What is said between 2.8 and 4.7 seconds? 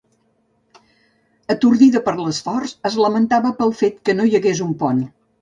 es lamentava pel fet que no hi hagués